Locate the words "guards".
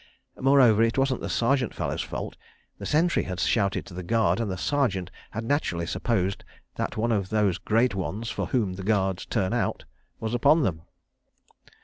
8.73-9.27